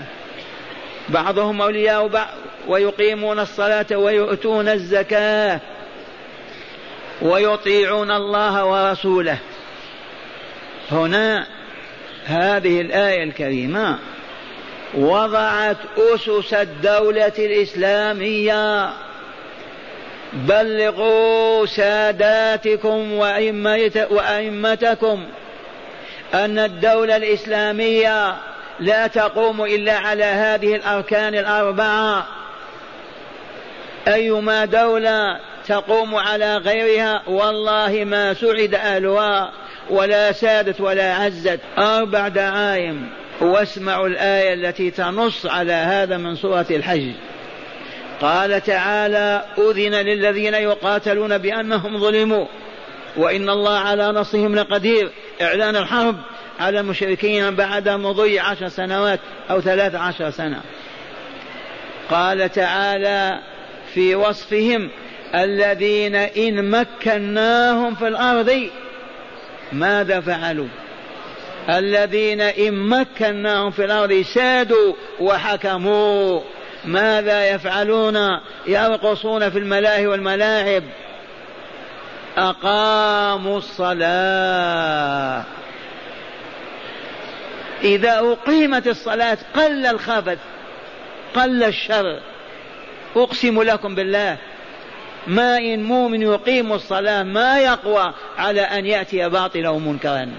بعضهم 1.10 1.62
أولياء 1.62 2.08
بعض 2.08 2.28
ويقيمون 2.68 3.40
الصلاة 3.40 3.86
ويؤتون 3.92 4.68
الزكاة 4.68 5.60
ويطيعون 7.22 8.12
الله 8.12 8.66
ورسوله. 8.66 9.38
هنا 10.92 11.48
هذه 12.26 12.82
الآية 12.82 13.24
الكريمة 13.24 13.98
وضعت 14.94 15.78
أسس 15.98 16.54
الدولة 16.54 17.34
الإسلامية 17.40 18.90
بلغوا 20.34 21.66
ساداتكم 21.66 23.14
وأئمتكم 24.10 25.26
أن 26.34 26.60
الدولة 26.60 27.18
الإسلامية 27.18 28.36
لا 28.80 29.08
تقوم 29.08 29.64
إلا 29.64 29.98
على 29.98 30.24
هذه 30.24 30.76
الأركان 30.76 31.36
الأربعة. 31.36 32.28
أيما 34.08 34.66
دولة 34.66 35.40
تقوم 35.68 36.16
على 36.16 36.58
غيرها 36.58 37.22
والله 37.28 38.04
ما 38.04 38.34
سعد 38.34 38.76
أهلها 38.76 39.52
ولا 39.90 40.32
سادت 40.32 40.82
ولا 40.82 41.16
عزت. 41.16 41.60
أربع 41.78 42.28
دعايم 42.28 43.10
واسمعوا 43.42 44.08
الآية 44.08 44.54
التي 44.54 44.92
تنص 44.92 45.46
على 45.46 45.74
هذا 45.74 46.18
من 46.18 46.36
سورة 46.36 46.66
الحج. 46.72 47.12
قال 48.22 48.64
تعالى 48.64 49.46
أذن 49.58 49.96
للذين 49.96 50.54
يقاتلون 50.54 51.38
بأنهم 51.38 52.00
ظلموا 52.00 52.46
وإن 53.18 53.50
الله 53.50 53.78
على 53.78 54.08
نصرهم 54.08 54.56
لقدير. 54.56 55.10
إعلان 55.42 55.76
الحرب 55.76 56.16
على 56.60 56.80
المشركين 56.80 57.56
بعد 57.56 57.90
مضي 57.90 58.40
عشر 58.40 58.68
سنوات 58.68 59.20
أو 59.50 59.62
ثلاث 59.62 59.96
عشر 59.96 60.30
سنة. 60.30 60.62
قال 62.10 62.52
تعالى 62.52 63.40
في 63.94 64.16
وصفهم 64.16 64.90
الذين 65.36 66.16
إن 66.16 66.70
مكناهم 66.70 67.96
في 67.96 68.08
الأرض 68.08 68.70
ماذا 69.72 70.20
فعلوا؟ 70.20 70.68
الذين 71.70 72.42
إن 72.42 72.74
مكناهم 72.74 73.72
في 73.72 73.86
الأرض 73.86 74.22
سادوا 74.22 74.94
وحكموا. 75.20 76.42
ماذا 76.86 77.50
يفعلون 77.50 78.40
يرقصون 78.68 79.50
في 79.50 79.60
الملاهي 79.60 80.08
والملاعب؟ 80.08 80.84
أقاموا 82.38 83.58
الصلاة. 83.58 85.44
إذا 87.84 88.20
أقيمت 88.20 88.88
الصلاة 88.88 89.38
قل 89.56 89.86
الخبث 89.86 90.40
قل 91.36 91.64
الشر. 91.64 92.20
أقسم 93.16 93.62
لكم 93.62 93.96
بالله 93.96 94.38
ما 95.28 95.58
إن 95.58 95.84
مؤمن 95.84 96.22
يقيم 96.22 96.74
الصلاة 96.74 97.24
ما 97.24 97.60
يقوى 97.60 98.14
على 98.38 98.62
أن 98.62 98.86
يأتي 98.86 99.30
باطلا 99.30 99.70
ومنكرا. 99.70 100.32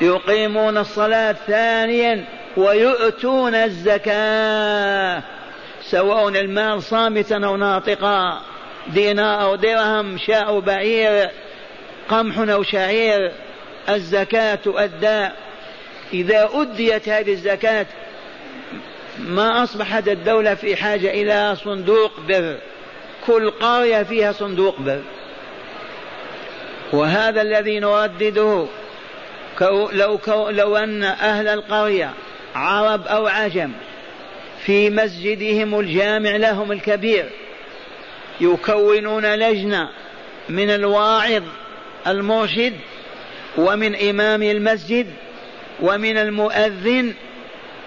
يقيمون 0.00 0.78
الصلاة 0.78 1.32
ثانيا 1.32 2.24
ويؤتون 2.58 3.54
الزكاة 3.54 5.22
سواء 5.82 6.28
المال 6.28 6.82
صامتا 6.82 7.34
أو 7.44 7.56
ناطقا 7.56 8.42
دينار 8.86 9.42
أو 9.42 9.54
درهم 9.54 10.18
شاء 10.18 10.46
أو 10.46 10.60
بعير 10.60 11.30
قمح 12.08 12.38
أو 12.38 12.62
شعير 12.62 13.32
الزكاة 13.88 14.54
تؤدى 14.54 15.28
إذا 16.12 16.48
أديت 16.54 17.08
هذه 17.08 17.32
الزكاة 17.32 17.86
ما 19.18 19.62
أصبحت 19.62 20.08
الدولة 20.08 20.54
في 20.54 20.76
حاجة 20.76 21.10
إلى 21.10 21.56
صندوق 21.56 22.20
بر. 22.28 22.56
كل 23.26 23.50
قرية 23.50 24.02
فيها 24.02 24.32
صندوق 24.32 24.80
بر. 24.80 25.02
وهذا 26.92 27.42
الذي 27.42 27.80
نردده 27.80 28.66
لو, 29.92 30.20
لو 30.50 30.76
أن 30.76 31.04
أهل 31.04 31.48
القرية 31.48 32.14
عرب 32.54 33.06
أو 33.06 33.26
عجم 33.26 33.72
في 34.64 34.90
مسجدهم 34.90 35.80
الجامع 35.80 36.36
لهم 36.36 36.72
الكبير 36.72 37.30
يكونون 38.40 39.34
لجنة 39.34 39.88
من 40.48 40.70
الواعظ 40.70 41.42
المرشد 42.06 42.74
ومن 43.56 44.08
إمام 44.08 44.42
المسجد 44.42 45.06
ومن 45.80 46.16
المؤذن 46.16 47.14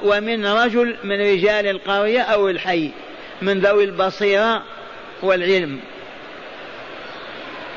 ومن 0.04 0.46
رجل 0.46 0.96
من 1.04 1.22
رجال 1.22 1.68
القرية 1.68 2.22
أو 2.22 2.50
الحي 2.50 2.92
من 3.42 3.60
ذوي 3.60 3.84
البصيرة 3.84 4.64
والعلم. 5.22 5.80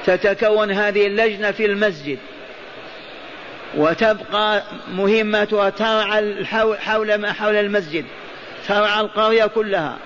تتكون 0.06 0.70
هذه 0.70 1.06
اللجنة 1.06 1.50
في 1.50 1.64
المسجد. 1.64 2.18
وتبقى 3.76 4.62
مهمتها 4.94 5.70
ترعى 5.70 6.44
حول 6.78 7.14
ما 7.14 7.32
حول 7.32 7.56
المسجد 7.56 8.04
ترعى 8.68 9.00
القرية 9.00 9.46
كلها. 9.46 9.96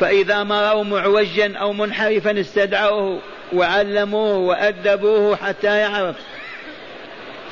فإذا 0.00 0.42
ما 0.42 0.68
رأوا 0.68 0.84
معوجا 0.84 1.56
أو 1.56 1.72
منحرفا 1.72 2.40
استدعوه 2.40 3.20
وعلموه 3.52 4.36
وأدبوه 4.36 5.36
حتى 5.36 5.78
يعرف. 5.78 6.16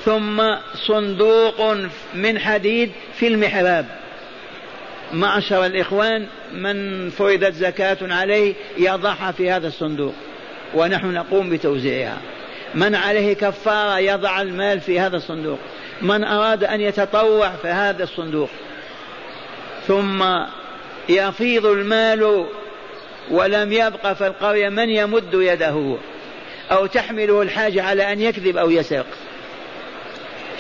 ثم 0.05 0.43
صندوق 0.75 1.77
من 2.15 2.39
حديد 2.39 2.93
في 3.15 3.27
المحراب. 3.27 3.87
معشر 5.13 5.67
الإخوان 5.67 6.27
من 6.53 7.11
فرضت 7.11 7.55
زكاة 7.55 7.99
عليه 8.03 8.55
يضعها 8.79 9.33
في 9.33 9.51
هذا 9.51 9.69
الصندوق. 9.69 10.15
ونحن 10.75 11.15
نقوم 11.15 11.51
بتوزيعها. 11.51 12.19
من 12.75 12.95
عليه 12.95 13.35
كفارة 13.35 13.99
يضع 13.99 14.41
المال 14.41 14.81
في 14.81 15.01
هذا 15.01 15.17
الصندوق. 15.17 15.59
من 16.03 16.25
أراد 16.25 16.65
أن 16.65 16.81
يتطوع 16.81 17.51
في 17.51 17.69
هذا 17.69 18.03
الصندوق. 18.03 18.51
ثم 19.87 20.25
يفيض 21.09 21.67
المال 21.67 22.47
ولم 23.31 23.73
يبق 23.73 24.13
في 24.13 24.27
القرية 24.27 24.69
من 24.69 24.89
يمد 24.89 25.35
يده 25.35 25.97
أو 26.71 26.87
تحمله 26.87 27.43
الحاجة 27.43 27.83
على 27.83 28.13
أن 28.13 28.21
يكذب 28.21 28.57
أو 28.57 28.71
يسرق. 28.71 29.07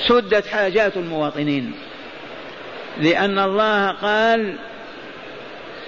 سدت 0.09 0.47
حاجات 0.47 0.97
المواطنين. 0.97 1.73
لأن 2.99 3.39
الله 3.39 3.91
قال 3.91 4.57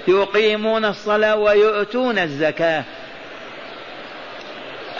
يقيمون 0.09 0.85
الصلاة 0.85 1.37
ويؤتون 1.37 2.19
الزكاة. 2.19 2.85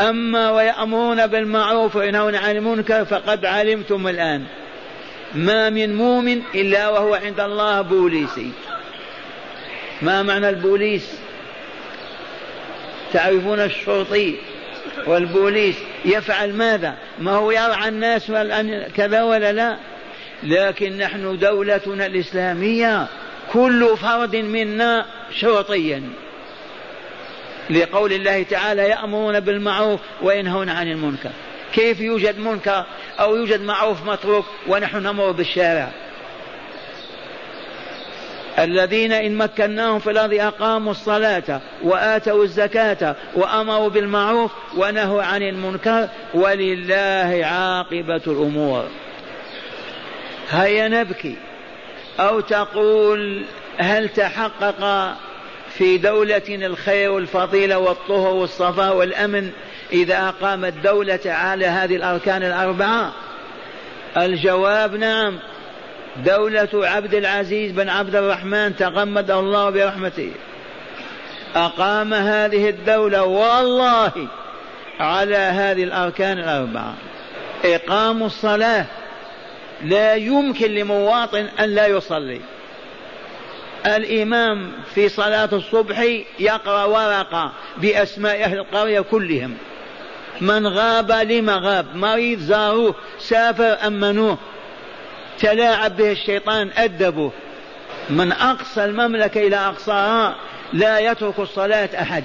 أما 0.01 0.51
ويأمرون 0.51 1.27
بالمعروف 1.27 1.97
وينهون 1.97 2.35
عن 2.35 2.57
المنكر 2.57 3.05
فقد 3.05 3.45
علمتم 3.45 4.09
الآن. 4.09 4.45
ما 5.35 5.71
من 5.71 5.95
مؤمن 5.95 6.43
إلا 6.55 6.89
وهو 6.89 7.15
عند 7.15 7.41
الله 7.41 7.83
بوليسي. 7.83 8.51
ما 10.03 10.23
معنى 10.23 10.49
البوليس؟ 10.49 11.19
تعرفون 13.13 13.61
الشرطي 13.61 14.35
والبوليس 15.07 15.77
يفعل 16.05 16.55
ماذا؟ 16.55 16.95
ما 17.19 17.33
هو 17.33 17.51
يرعى 17.51 17.89
الناس 17.89 18.33
كذا 18.97 19.23
ولا 19.23 19.53
لا؟ 19.53 19.77
لكن 20.43 20.99
نحن 20.99 21.39
دولتنا 21.39 22.07
الإسلامية 22.07 23.07
كل 23.53 23.97
فرد 23.97 24.37
منا 24.37 25.07
شرطيا. 25.41 26.03
لقول 27.71 28.13
الله 28.13 28.43
تعالى 28.43 28.83
يأمرون 28.83 29.41
بالمعروف 29.41 30.01
وينهون 30.23 30.69
عن 30.69 30.89
المنكر. 30.91 31.31
كيف 31.73 32.01
يوجد 32.01 32.39
منكر 32.39 32.85
أو 33.21 33.37
يوجد 33.37 33.61
معروف 33.61 34.07
متروك 34.07 34.45
ونحن 34.67 34.97
نمر 34.97 35.31
بالشارع؟ 35.31 35.89
الذين 38.59 39.13
إن 39.13 39.37
مكناهم 39.37 39.99
في 39.99 40.11
الأرض 40.11 40.35
أقاموا 40.35 40.91
الصلاة 40.91 41.61
وآتوا 41.83 42.45
الزكاة 42.45 43.17
وأمروا 43.35 43.89
بالمعروف 43.89 44.53
ونهوا 44.77 45.23
عن 45.23 45.43
المنكر 45.43 46.09
ولله 46.35 47.41
عاقبة 47.45 48.23
الأمور. 48.27 48.85
هيا 50.51 50.89
نبكي 50.89 51.37
أو 52.21 52.41
تقول 52.41 53.45
هل 53.79 54.09
تحقق 54.09 55.15
في 55.75 55.99
دولة 55.99 56.43
الخير 56.49 57.11
والفضيلة 57.11 57.79
والطهر 57.79 58.35
والصفاء 58.35 58.97
والأمن 58.97 59.51
إذا 59.93 60.29
أقامت 60.29 60.73
دولة 60.85 61.21
على 61.27 61.67
هذه 61.67 61.97
الأركان 61.97 62.43
الأربعة؟ 62.43 63.13
الجواب 64.17 64.95
نعم. 64.95 65.39
دولة 66.17 66.69
عبد 66.75 67.15
العزيز 67.15 67.73
بن 67.73 67.89
عبد 67.89 68.17
الرحمن 68.17 68.77
تغمده 68.77 69.41
الله 69.41 69.71
برحمته. 69.71 70.31
أقام 71.57 72.15
هذه 72.15 72.69
الدولة 72.69 73.23
والله 73.23 74.13
على 75.01 75.37
هذه 75.37 75.83
الأركان 75.85 76.39
الأربعة. 76.39 76.95
إقام 77.65 78.23
الصلاة 78.23 78.87
لا 79.85 80.15
يمكن 80.15 80.71
لمواطن 80.71 81.49
أن 81.61 81.69
لا 81.69 81.87
يصلي. 81.87 82.41
الإمام 83.87 84.73
في 84.95 85.09
صلاة 85.09 85.49
الصبح 85.53 86.05
يقرأ 86.39 86.85
ورقة 86.85 87.53
بأسماء 87.77 88.45
أهل 88.45 88.59
القرية 88.59 89.01
كلهم. 89.01 89.57
من 90.41 90.67
غاب 90.67 91.13
لما 91.13 91.57
غاب 91.57 91.97
مريض 91.97 92.39
زاروه 92.39 92.95
سافر 93.19 93.87
أمنوه 93.87 94.39
تلاعب 95.39 95.97
به 95.97 96.13
الشيطان 96.13 96.71
أدبه. 96.77 97.31
من 98.11 98.33
أقصى 98.33 98.85
المملكة 98.85 99.47
إلى 99.47 99.57
أقصاها 99.57 100.37
لا 100.73 100.99
يترك 100.99 101.39
الصلاة 101.39 101.89
أحد. 102.01 102.25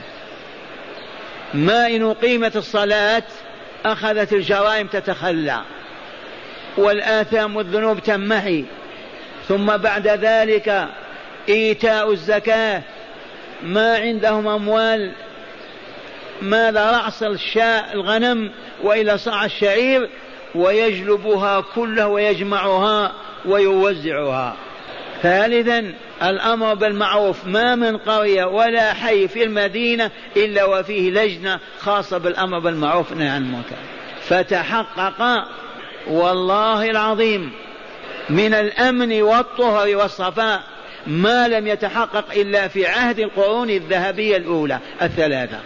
ما 1.53 1.87
إن 1.87 2.09
أقيمت 2.09 2.55
الصلاة 2.55 3.23
أخذت 3.85 4.33
الجرائم 4.33 4.87
تتخلى. 4.87 5.61
والآثام 6.77 7.55
والذنوب 7.55 7.99
تمحي 7.99 8.65
ثم 9.47 9.77
بعد 9.77 10.07
ذلك 10.07 10.87
إيتاء 11.49 12.11
الزكاة. 12.11 12.81
ما 13.63 13.97
عندهم 13.97 14.47
أموال. 14.47 15.11
ماذا 16.41 16.91
رأس 16.91 17.23
الشاء 17.23 17.93
الغنم 17.93 18.51
وإلى 18.83 19.17
صاع 19.17 19.45
الشعير 19.45 20.09
ويجلبها 20.55 21.61
كلها 21.75 22.05
ويجمعها 22.05 23.11
ويوزعها. 23.45 24.55
ثالثا 25.21 25.93
الأمر 26.23 26.73
بالمعروف. 26.73 27.47
ما 27.47 27.75
من 27.75 27.97
قرية 27.97 28.45
ولا 28.45 28.93
حي 28.93 29.27
في 29.27 29.43
المدينة 29.43 30.11
إلا 30.37 30.65
وفيه 30.65 31.11
لجنة 31.11 31.59
خاصة 31.79 32.17
بالأمر 32.17 32.59
بالمعروف 32.59 33.11
والنهي 33.11 33.29
عن 33.29 33.41
المنكر. 33.41 33.75
فتحقق 34.21 35.47
والله 36.07 36.89
العظيم 36.89 37.51
من 38.29 38.53
الأمن 38.53 39.21
والطهر 39.21 39.95
والصفاء 39.95 40.63
ما 41.07 41.47
لم 41.47 41.67
يتحقق 41.67 42.25
إلا 42.35 42.67
في 42.67 42.87
عهد 42.87 43.19
القرون 43.19 43.69
الذهبية 43.69 44.37
الأولى 44.37 44.79
الثلاثة. 45.01 45.59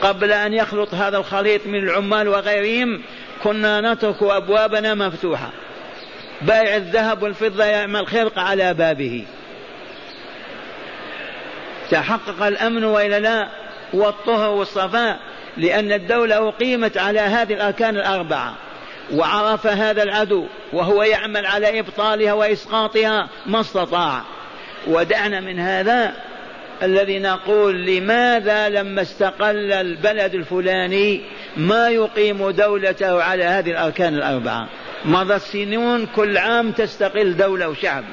قبل 0.00 0.32
أن 0.32 0.52
يخلط 0.52 0.94
هذا 0.94 1.18
الخليط 1.18 1.66
من 1.66 1.78
العمال 1.78 2.28
وغيرهم 2.28 3.02
كنا 3.42 3.92
نترك 3.92 4.22
أبوابنا 4.22 4.94
مفتوحة. 4.94 5.50
بائع 6.42 6.76
الذهب 6.76 7.22
والفضة 7.22 7.64
يعمل 7.64 8.06
خرق 8.06 8.38
على 8.38 8.74
بابه. 8.74 9.24
تحقق 11.90 12.42
الأمن 12.42 12.84
وإلا 12.84 13.20
لا 13.20 13.48
والطهر 13.92 14.50
والصفاء 14.50 15.18
لأن 15.56 15.92
الدولة 15.92 16.48
أقيمت 16.48 16.96
على 16.96 17.20
هذه 17.20 17.54
الأركان 17.54 17.96
الأربعة. 17.96 18.54
وعرف 19.12 19.66
هذا 19.66 20.02
العدو 20.02 20.46
وهو 20.72 21.02
يعمل 21.02 21.46
على 21.46 21.80
إبطالها 21.80 22.32
وإسقاطها 22.32 23.28
ما 23.46 23.60
استطاع. 23.60 24.22
ودعنا 24.86 25.40
من 25.40 25.60
هذا 25.60 26.14
الذي 26.82 27.18
نقول 27.18 27.86
لماذا 27.86 28.68
لما 28.68 29.02
استقل 29.02 29.72
البلد 29.72 30.34
الفلاني 30.34 31.20
ما 31.56 31.88
يقيم 31.88 32.50
دولته 32.50 33.22
على 33.22 33.44
هذه 33.44 33.70
الأركان 33.70 34.14
الأربعة؟ 34.14 34.68
مضى 35.04 35.34
السنون 35.34 36.06
كل 36.06 36.38
عام 36.38 36.72
تستقل 36.72 37.36
دولة 37.36 37.68
وشعب 37.68 38.04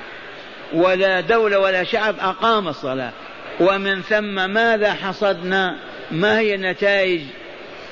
ولا 0.73 1.21
دولة 1.21 1.60
ولا 1.60 1.84
شعب 1.84 2.15
أقام 2.19 2.67
الصلاة. 2.67 3.12
ومن 3.60 4.01
ثم 4.01 4.49
ماذا 4.49 4.93
حصدنا؟ 4.93 5.75
ما 6.12 6.39
هي 6.39 6.56
النتائج؟ 6.56 7.21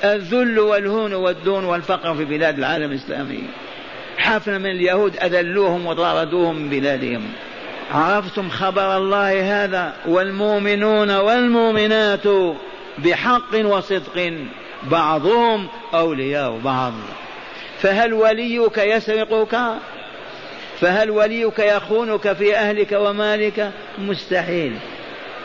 الذل 0.04 0.58
والهون 0.58 1.14
والدون 1.14 1.64
والفقر 1.64 2.14
في 2.14 2.24
بلاد 2.24 2.58
العالم 2.58 2.92
الإسلامي. 2.92 3.42
حفنا 4.18 4.58
من 4.58 4.70
اليهود 4.70 5.16
أذلوهم 5.16 5.86
وطاردوهم 5.86 6.56
من 6.56 6.68
بلادهم. 6.68 7.22
عرفتم 7.92 8.50
خبر 8.50 8.96
الله 8.96 9.64
هذا؟ 9.64 9.94
والمؤمنون 10.06 11.16
والمؤمنات 11.16 12.54
بحق 12.98 13.54
وصدق 13.54 14.32
بعضهم 14.82 15.68
أولياء 15.94 16.58
بعض. 16.64 16.92
فهل 17.78 18.12
وليك 18.12 18.78
يسرقك؟ 18.78 19.58
فهل 20.80 21.10
وليك 21.10 21.58
يخونك 21.58 22.32
في 22.32 22.56
أهلك 22.56 22.92
ومالك؟ 22.92 23.70
مستحيل. 23.98 24.76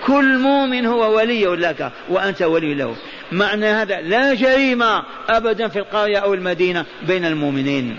كل 0.08 0.38
مؤمن 0.38 0.86
هو 0.86 1.18
ولي 1.18 1.46
لك 1.46 1.92
وأنت 2.10 2.42
ولي 2.42 2.74
له. 2.74 2.96
معنى 3.32 3.66
هذا 3.66 4.02
لا 4.02 4.34
جريمة 4.34 5.04
أبدا 5.30 5.68
في 5.68 5.80
القرية 5.80 6.18
أو 6.18 6.34
المدينة 6.34 6.86
بين 7.02 7.26
المؤمنين. 7.26 7.98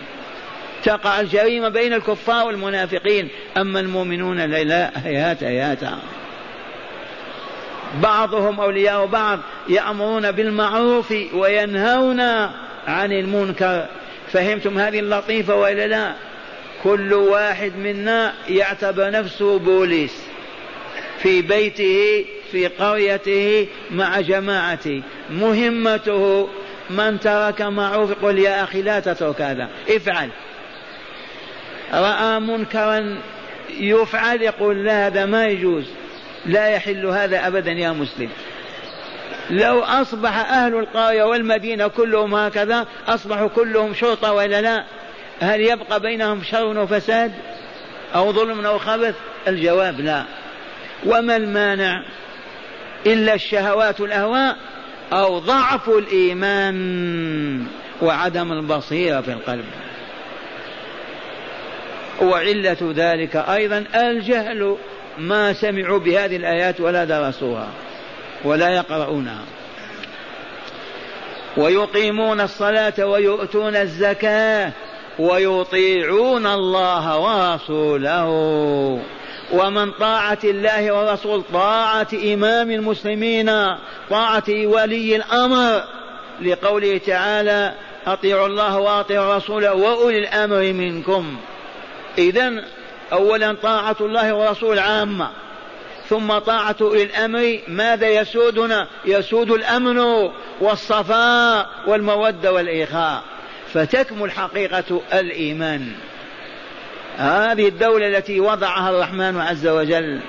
تقع 0.83 1.21
الجريمة 1.21 1.69
بين 1.69 1.93
الكفار 1.93 2.47
والمنافقين. 2.47 3.29
أما 3.57 3.81
المؤمنون 3.81 4.41
لا 4.41 4.91
هيهات 4.97 5.45
هيهات. 5.45 5.79
بعضهم 8.03 8.61
أولياء 8.61 9.07
بعض 9.07 9.39
يأمرون 9.69 10.33
بالمعروف 10.33 11.15
وينهون 11.35 12.21
عن 12.87 13.13
المنكر. 13.13 13.87
فهمتم 14.33 14.79
هذه 14.79 14.99
اللطيفة 14.99 15.55
وإلا 15.55 15.87
لا؟ 15.87 16.15
كل 16.83 17.15
واحد 17.15 17.77
منا 17.77 18.33
يعتبر 18.49 19.11
نفسه 19.11 19.59
بوليس 19.59 20.27
في 21.19 21.43
بيته 21.43 22.25
في 22.53 22.67
قريته 22.67 23.67
مع 23.91 24.21
جماعته 24.21 25.03
مهمته 25.31 26.49
من 26.91 27.21
ترك 27.21 27.63
معروف 27.63 28.11
يقول 28.11 28.39
يا 28.39 28.65
أخي 28.65 28.83
لا 28.83 29.01
تترك 29.01 29.41
هذا. 29.41 29.69
افعل. 29.89 30.31
رأى 31.93 32.41
منكرا 32.41 33.19
يفعل 33.79 34.43
يقول 34.43 34.85
لا 34.85 35.07
هذا 35.07 35.27
ما 35.27 35.47
يجوز. 35.47 35.85
لا 36.47 36.69
يحل 36.69 37.07
هذا 37.07 37.47
أبدا 37.47 37.73
يا 37.73 37.91
مسلم. 37.91 38.29
لو 39.51 39.81
أصبح 39.81 40.37
أهل 40.37 40.75
القرية 40.75 41.25
والمدينة 41.25 41.89
كلهم 41.89 42.35
هكذا 42.35 42.87
أصبحوا 43.09 43.49
كلهم 43.49 43.95
شرطة 43.95 44.33
ولا 44.33 44.61
لا؟ 44.61 44.85
هل 45.41 45.61
يبقى 45.61 46.01
بينهم 46.01 46.43
شر 46.43 46.79
وفساد 46.79 47.33
أو 48.15 48.33
ظلم 48.33 48.67
أو 48.67 48.79
خبث؟ 48.79 49.15
الجواب 49.49 50.01
لا. 50.01 50.25
وما 51.07 51.37
المانع؟ 51.37 52.05
إلا 53.07 53.35
الشهوات 53.35 54.01
الأهواء 54.01 54.57
أو 55.13 55.39
ضعف 55.39 55.89
الإيمان 55.89 57.67
وعدم 58.03 58.53
البصيرة 58.53 59.21
في 59.21 59.33
القلب. 59.33 59.65
وعلة 62.23 62.93
ذلك 62.97 63.37
أيضا 63.37 63.85
الجهل 63.95 64.77
ما 65.19 65.53
سمعوا 65.53 65.99
بهذه 65.99 66.37
الآيات 66.37 66.81
ولا 66.81 67.05
درسوها 67.05 67.69
ولا 68.45 68.69
يقرؤونها. 68.69 69.45
ويقيمون 71.57 72.41
الصلاة 72.41 73.07
ويؤتون 73.07 73.77
الزكاة 73.77 74.73
ويطيعون 75.19 76.47
الله 76.47 77.19
ورسوله. 77.19 78.29
ومن 79.53 79.91
طاعة 79.91 80.39
الله 80.45 80.93
ورسول 80.93 81.43
طاعة 81.53 82.09
إمام 82.15 82.71
المسلمين 82.71 83.51
طاعة 84.11 84.45
ولي 84.49 85.17
الأمر. 85.17 85.83
لقوله 86.41 86.99
تعالى 86.99 87.75
أطيعوا 88.07 88.47
الله 88.47 88.79
وأطيعوا 88.79 89.37
رسوله 89.37 89.75
وأولي 89.75 90.19
الأمر 90.19 90.73
منكم. 90.73 91.37
إذا 92.19 92.65
أولا 93.13 93.57
طاعة 93.63 93.97
الله 94.01 94.35
ورسول 94.35 94.79
عامة 94.79 95.31
ثم 96.09 96.39
طاعة 96.39 96.77
أولي 96.81 97.03
الأمر. 97.03 97.59
ماذا 97.69 98.09
يسودنا؟ 98.09 98.89
يسود 99.05 99.51
الأمن 99.51 100.29
والصفاء 100.61 101.71
والمودة 101.87 102.53
والإخاء 102.53 103.23
فتكمل 103.73 104.31
حقيقة 104.31 105.01
الإيمان. 105.13 105.93
هذه 107.17 107.69
الدولة 107.69 108.09
التي 108.09 108.41
وضعها 108.41 108.91
الرحمن 108.91 109.41
عز 109.41 109.67
وجل. 109.67 110.21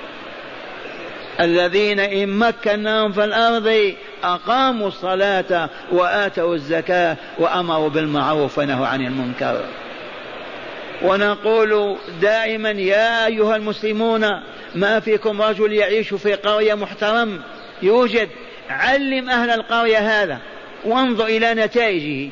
الذين 1.40 2.00
إن 2.00 2.28
مكناهم 2.28 3.12
في 3.12 3.24
الأرض 3.24 3.94
أقاموا 4.24 4.88
الصلاة 4.88 5.70
وآتوا 5.92 6.54
الزكاة 6.54 7.16
وأمروا 7.38 7.88
بالمعروف 7.88 8.58
ونهوا 8.58 8.86
عن 8.86 9.06
المنكر. 9.06 9.64
ونقول 11.02 11.96
دائما 12.22 12.70
يا 12.70 13.26
أيها 13.26 13.56
المسلمون 13.56 14.40
ما 14.74 15.00
فيكم 15.00 15.42
رجل 15.42 15.72
يعيش 15.72 16.14
في 16.14 16.34
قرية 16.34 16.74
محترم؟ 16.74 17.40
يوجد. 17.82 18.28
علم 18.70 19.30
أهل 19.30 19.50
القرية 19.50 20.22
هذا. 20.22 20.38
وانظر 20.84 21.26
إلى 21.26 21.54
نتائجه. 21.54 22.30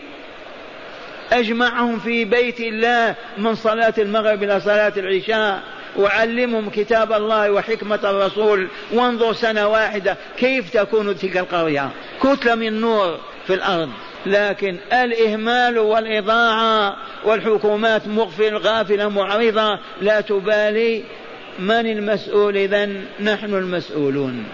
أجمعهم 1.32 1.98
في 1.98 2.24
بيت 2.24 2.60
الله 2.60 3.14
من 3.38 3.54
صلاة 3.54 3.94
المغرب 3.98 4.42
إلى 4.42 4.60
صلاة 4.60 4.92
العشاء 4.96 5.62
وعلمهم 5.96 6.70
كتاب 6.70 7.12
الله 7.12 7.50
وحكمة 7.50 8.00
الرسول. 8.04 8.68
وانظر 8.92 9.32
سنة 9.32 9.66
واحدة 9.66 10.16
كيف 10.38 10.70
تكون 10.70 11.18
تلك 11.18 11.36
القرية؟ 11.36 11.90
كتلة 12.22 12.54
من 12.54 12.80
نور 12.80 13.18
في 13.46 13.54
الأرض. 13.54 13.90
لكن 14.26 14.76
الإهمال 14.92 15.78
والإضاعة 15.78 16.96
والحكومات 17.24 18.08
مغفل 18.08 18.56
غافلة 18.56 19.08
معرضة 19.08 19.78
لا 20.00 20.20
تبالي. 20.20 21.02
من 21.58 21.86
المسؤول 21.86 22.56
إذا؟ 22.56 22.88
نحن 23.20 23.54
المسؤولون. 23.54 24.44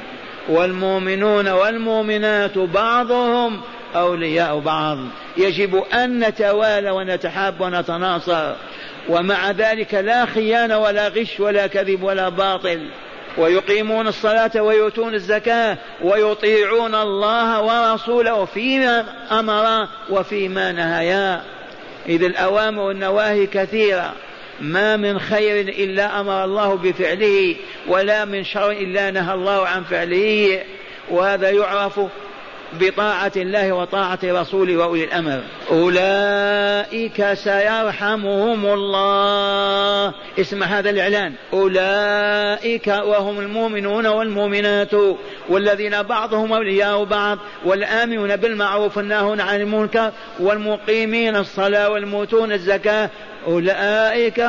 والمؤمنون 0.49 1.49
والمؤمنات 1.49 2.59
بعضهم 2.59 3.61
أولياء 3.95 4.59
بعض. 4.59 4.99
يجب 5.37 5.85
أن 5.95 6.19
نتوالى 6.21 6.91
ونتحاب 6.91 7.61
ونتناصر 7.61 8.53
ومع 9.09 9.51
ذلك 9.51 9.95
لا 9.95 10.27
خيانة 10.27 10.79
ولا 10.79 11.09
غش 11.09 11.41
ولا 11.41 11.67
كذب 11.67 12.03
ولا 12.03 12.29
باطل. 12.29 12.89
ويقيمون 13.39 14.07
الصلاة 14.07 14.63
ويؤتون 14.63 15.15
الزكاة 15.15 15.79
ويطيعون 16.03 16.95
الله 16.95 17.63
ورسوله 17.63 18.45
فيما 18.45 19.05
أمر 19.31 19.89
وفيما 20.11 20.73
نهيا 20.73 21.43
إذ 22.09 22.23
الأوامر 22.23 22.83
والنواهي 22.83 23.47
كثيرة. 23.47 24.13
ما 24.61 24.97
من 24.97 25.19
خير 25.19 25.69
إلا 25.69 26.21
أمر 26.21 26.45
الله 26.45 26.75
بفعله 26.77 27.57
ولا 27.89 28.25
من 28.25 28.45
شر 28.45 28.71
إلا 28.71 29.11
نهى 29.11 29.35
الله 29.35 29.67
عن 29.67 29.83
فعله. 29.83 30.63
وهذا 31.11 31.51
يعرف 31.51 32.01
بطاعة 32.81 33.33
الله 33.37 33.73
وطاعة 33.73 34.19
رسوله 34.25 34.77
وأولي 34.77 35.05
الأمر. 35.05 35.41
أولئك 35.71 37.33
سيرحمهم 37.33 38.67
الله. 38.67 40.15
اسم 40.39 40.63
هذا 40.63 40.91
الإعلان. 40.91 41.33
أولئك 41.53 42.87
وهم 42.87 43.41
المؤمنون 43.41 44.07
والمؤمنات 44.07 44.91
والذين 45.49 46.03
بعضهم 46.03 46.53
أولياء 46.53 47.05
بعض 47.05 47.39
والآمنون 47.65 48.37
بالمعروف 48.37 48.97
والناهون 48.97 49.41
عن 49.41 49.61
المنكر 49.61 50.13
والمقيمين 50.41 51.37
الصلاة 51.37 51.89
والموتون 51.89 52.53
الزكاة. 52.53 53.11
أولئك 53.47 54.49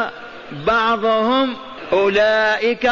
بعضهم 0.68 1.56
أولئك 1.94 2.92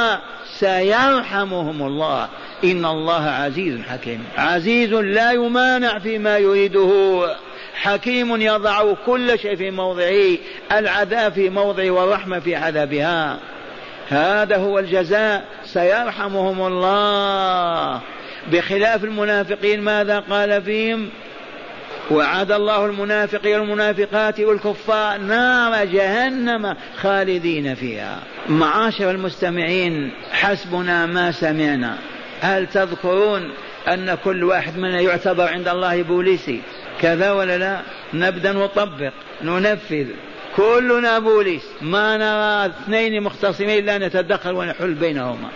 سيرحمهم 0.59 1.81
الله. 1.87 2.27
إن 2.63 2.85
الله 2.85 3.23
عزيز 3.25 3.81
حكيم. 3.81 4.23
عزيز 4.37 4.93
لا 4.93 5.31
يمانع 5.31 5.99
فيما 5.99 6.37
يريده. 6.37 6.91
حكيم 7.73 8.41
يضع 8.41 8.93
كل 9.05 9.39
شيء 9.39 9.55
في 9.55 9.71
موضعه 9.71 10.37
العذاب 10.71 11.33
في 11.33 11.49
موضعه 11.49 11.89
والرحمة 11.89 12.39
في 12.39 12.55
عذابها. 12.55 13.39
هذا 14.09 14.57
هو 14.57 14.79
الجزاء. 14.79 15.45
سيرحمهم 15.65 16.67
الله. 16.67 18.01
بخلاف 18.51 19.03
المنافقين 19.03 19.81
ماذا 19.81 20.19
قال 20.19 20.61
فيهم؟ 20.61 21.09
وعد 22.11 22.51
الله 22.51 22.85
المنافقين 22.85 23.59
والمنافقات 23.59 24.39
والكفار 24.39 25.17
نار 25.17 25.85
جهنم 25.85 26.75
خالدين 26.97 27.75
فيها. 27.75 28.19
معاشر 28.49 29.11
المستمعين 29.11 30.11
حسبنا 30.31 31.05
ما 31.05 31.31
سمعنا. 31.31 31.97
هل 32.41 32.67
تذكرون 32.67 33.51
أن 33.87 34.17
كل 34.23 34.43
واحد 34.43 34.77
منا 34.77 34.99
يعتبر 34.99 35.47
عند 35.47 35.67
الله 35.67 36.03
بوليسي؟ 36.03 36.61
كذا 37.01 37.31
ولا 37.31 37.57
لا؟ 37.57 37.81
نبدأ 38.13 38.51
نطبق 38.53 39.11
ننفذ. 39.41 40.07
كلنا 40.55 41.19
بوليس. 41.19 41.63
ما 41.81 42.17
نرى 42.17 42.73
اثنين 42.73 43.23
مختصمين 43.23 43.85
لا 43.85 43.97
نتدخل 43.97 44.51
ونحل 44.51 44.93
بينهما. 44.93 45.49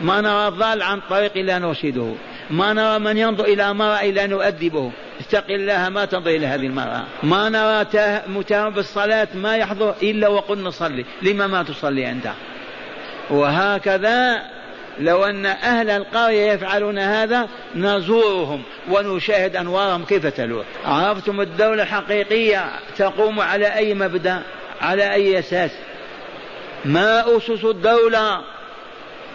ما 0.00 0.20
نرى 0.20 0.48
الضال 0.48 0.82
عن 0.82 1.00
طريق 1.10 1.32
إلا 1.36 1.58
نرشده. 1.58 2.14
ما 2.50 2.72
نرى 2.72 2.98
من 2.98 3.18
ينظر 3.18 3.44
إلى 3.44 3.62
امرأة 3.62 4.00
إلا 4.00 4.26
نؤدبه. 4.26 4.92
اتق 5.20 5.50
الله 5.50 5.88
ما 5.88 6.04
تنظر 6.04 6.30
إلى 6.30 6.46
هذه 6.46 6.66
المرأة. 6.66 7.04
ما 7.22 7.48
نرى 7.48 7.86
متهم 8.26 8.70
بالصلاة 8.70 9.28
ما 9.34 9.56
يحضر 9.56 9.94
إلا 10.02 10.28
وقل 10.28 10.58
نصلي 10.58 11.04
لما 11.22 11.46
ما 11.46 11.62
تصلي 11.62 12.10
أنت؟ 12.10 12.32
وهكذا 13.30 14.42
لو 14.98 15.24
أن 15.24 15.46
أهل 15.46 15.90
القرية 15.90 16.52
يفعلون 16.52 16.98
هذا 16.98 17.48
نزورهم 17.74 18.62
ونشاهد 18.90 19.56
أنوارهم 19.56 20.04
كيف 20.04 20.26
تلوح. 20.26 20.66
عرفتم 20.84 21.40
الدولة 21.40 21.82
الحقيقية 21.82 22.64
تقوم 22.98 23.40
على 23.40 23.74
أي 23.74 23.94
مبدأ؟ 23.94 24.42
على 24.80 25.12
أي 25.12 25.38
أساس؟ 25.38 25.70
ما 26.84 27.36
أسس 27.36 27.64
الدولة؟ 27.64 28.40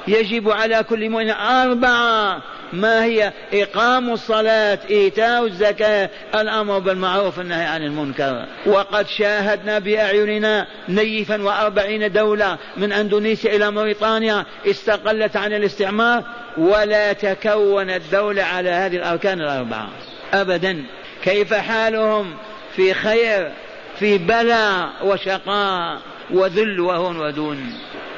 يجب 0.08 0.50
على 0.50 0.84
كل 0.84 1.10
مؤمن 1.10 1.30
أربعة. 1.30 2.42
ما 2.74 3.04
هي؟ 3.04 3.34
إقام 3.54 4.10
الصلاة 4.14 4.80
إيتاء 4.90 5.46
الزكاة 5.46 6.10
الأمر 6.36 6.80
بالمعروف 6.80 7.38
والنهي 7.38 7.66
عن 7.66 7.84
المنكر. 7.84 8.46
وقد 8.66 9.08
شاهدنا 9.08 9.80
بأعيننا 9.80 10.68
نيفا 10.90 11.44
وأربعين 11.44 12.12
دولة 12.12 12.58
من 12.78 12.92
أندونيسيا 12.92 13.56
إلى 13.56 13.72
موريطانيا 13.72 14.46
استقلت 14.66 15.38
عن 15.38 15.54
الاستعمار 15.54 16.24
ولا 16.58 17.14
تكونت 17.14 18.02
دولة 18.12 18.44
على 18.44 18.70
هذه 18.70 18.96
الأركان 18.96 19.42
الأربعة. 19.42 19.90
أبدا. 20.34 20.84
كيف 21.24 21.54
حالهم؟ 21.54 22.34
في 22.76 22.94
خير 22.94 23.52
في 24.00 24.18
بلاء 24.18 24.90
وشقاء 25.04 25.98
وذل 26.32 26.80
وهون 26.80 27.20
ودون. 27.20 27.74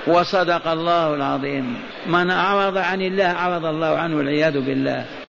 وصدق 0.10 0.68
الله 0.68 1.14
العظيم. 1.14 1.82
من 2.08 2.30
أعرض 2.30 2.78
عن 2.78 3.02
الله 3.02 3.32
أعرض 3.32 3.66
الله 3.66 3.98
عنه 3.98 4.18
والعياذ 4.18 4.60
بالله. 4.60 5.06